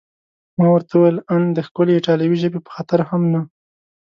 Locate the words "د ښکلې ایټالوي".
1.55-2.37